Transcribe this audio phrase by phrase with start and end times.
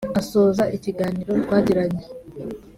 [0.19, 2.03] Asoza ikiganiro twagiranye